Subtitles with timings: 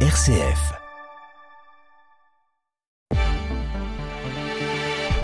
[0.00, 0.85] RCF.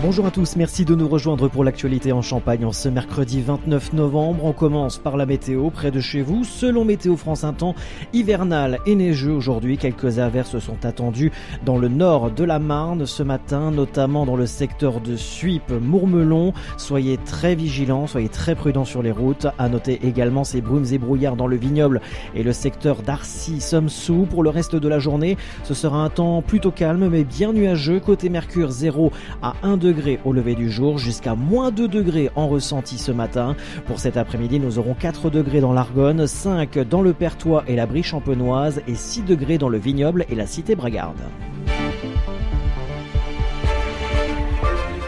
[0.03, 3.93] Bonjour à tous, merci de nous rejoindre pour l'actualité en Champagne en ce mercredi 29
[3.93, 4.43] novembre.
[4.43, 6.43] On commence par la météo près de chez vous.
[6.43, 7.73] Selon Météo France, un temps
[8.11, 9.77] hivernal et neigeux aujourd'hui.
[9.77, 11.31] Quelques averses sont attendues
[11.65, 16.51] dans le nord de la Marne ce matin, notamment dans le secteur de Suippes, Mourmelon.
[16.75, 19.47] Soyez très vigilants, soyez très prudents sur les routes.
[19.57, 22.01] À noter également ces brumes et brouillards dans le vignoble
[22.35, 24.27] et le secteur d'Arcy, Somsou.
[24.29, 28.01] Pour le reste de la journée, ce sera un temps plutôt calme mais bien nuageux.
[28.01, 29.09] Côté Mercure, 0
[29.41, 29.92] à 1 degré
[30.25, 33.55] au lever du jour, jusqu'à moins 2 degrés en ressenti ce matin.
[33.85, 37.85] Pour cet après-midi, nous aurons 4 degrés dans l'Argonne, 5 dans le Pertois et la
[37.85, 41.21] Brie champenoise et 6 degrés dans le Vignoble et la Cité Bragarde.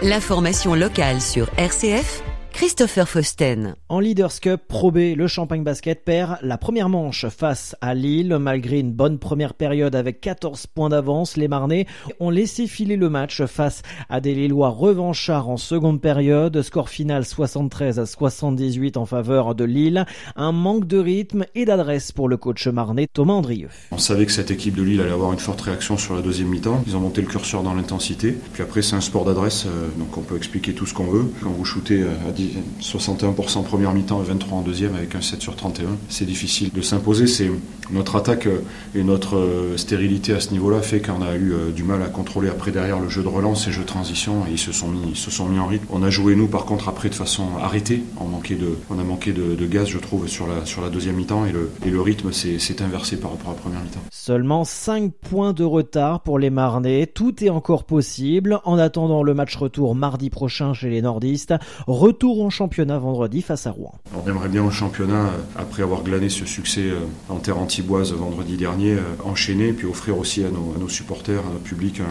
[0.01, 2.23] L'information locale sur RCF
[2.55, 3.75] Christopher Fausten.
[3.89, 8.37] En Leaders Cup Pro B, le Champagne Basket perd la première manche face à Lille.
[8.39, 11.85] Malgré une bonne première période avec 14 points d'avance, les Marnais
[12.21, 16.61] ont laissé filer le match face à des Lillois revanchards en seconde période.
[16.61, 20.05] Score final 73 à 78 en faveur de Lille.
[20.37, 23.69] Un manque de rythme et d'adresse pour le coach marnais Thomas Andrieux.
[23.91, 26.47] On savait que cette équipe de Lille allait avoir une forte réaction sur la deuxième
[26.47, 26.81] mi-temps.
[26.87, 28.33] Ils ont monté le curseur dans l'intensité.
[28.53, 31.29] Puis après, c'est un sport d'adresse, euh, donc on peut expliquer tout ce qu'on veut.
[31.43, 32.44] Quand vous shootez à 10
[32.81, 35.97] 61% première mi-temps et 23 en deuxième avec un 7 sur 31.
[36.09, 37.27] C'est difficile de s'imposer.
[37.27, 37.49] C'est
[37.91, 38.47] notre attaque
[38.93, 42.07] et notre euh, stérilité à ce niveau-là fait qu'on a eu euh, du mal à
[42.07, 44.87] contrôler après derrière le jeu de relance et jeu de transition et ils se sont
[44.87, 45.85] mis, ils se sont mis en rythme.
[45.91, 48.03] On a joué nous par contre après de façon arrêtée.
[48.19, 51.15] On, manquait de, on a manqué de, gaz je trouve sur la, sur la deuxième
[51.15, 54.01] mi-temps et le, et le rythme s'est inversé par rapport à la première mi-temps.
[54.11, 57.07] Seulement 5 points de retard pour les Marnais.
[57.07, 61.53] Tout est encore possible en attendant le match retour mardi prochain chez les nordistes.
[61.87, 63.93] Retour en championnat vendredi face à Rouen.
[64.15, 66.99] On aimerait bien au championnat, euh, après avoir glané ce succès euh,
[67.29, 71.65] en terre antiboise vendredi dernier, euh, enchaîner puis offrir aussi à nos, supporters, à notre
[71.65, 72.05] public, un,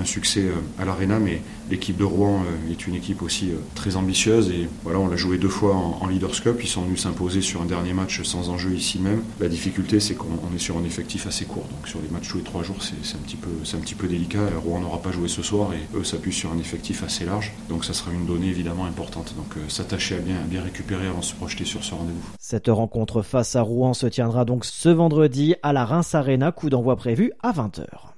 [0.00, 3.56] un succès euh, à l'Arena, mais l'équipe de Rouen euh, est une équipe aussi euh,
[3.74, 6.58] très ambitieuse et voilà, on l'a joué deux fois en, Leaders Cup.
[6.62, 9.22] Ils sont venus s'imposer sur un dernier match sans enjeu ici même.
[9.40, 12.42] La difficulté, c'est qu'on est sur un effectif assez court, donc sur les matchs joués
[12.42, 13.50] trois jours, c'est un petit peu,
[13.98, 14.40] peu délicat.
[14.64, 17.84] Rouen n'aura pas joué ce soir et eux s'appuient sur un effectif assez large, donc
[17.84, 19.34] ça sera une donnée évidemment importante.
[19.36, 22.22] Donc s'attacher à bien, à bien récupérer avant de se projeter sur ce rendez-vous.
[22.38, 26.70] Cette rencontre face à Rouen se tiendra donc ce vendredi à la Reims Arena, coup
[26.70, 28.12] d'envoi prévu à 20h.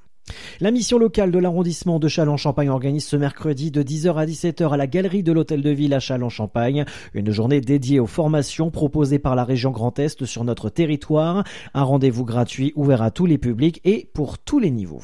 [0.60, 4.76] La mission locale de l'arrondissement de Châlons-Champagne organise ce mercredi de 10h à 17h à
[4.76, 9.34] la galerie de l'Hôtel de Ville à Châlons-Champagne une journée dédiée aux formations proposées par
[9.34, 11.44] la région Grand Est sur notre territoire.
[11.74, 15.02] Un rendez-vous gratuit ouvert à tous les publics et pour tous les niveaux.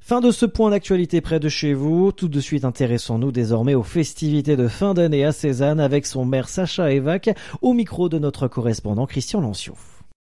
[0.00, 2.12] Fin de ce point d'actualité près de chez vous.
[2.12, 6.48] Tout de suite, intéressons-nous désormais aux festivités de fin d'année à Cézanne avec son maire
[6.48, 7.28] Sacha Evac
[7.60, 9.76] au micro de notre correspondant Christian Lanciot.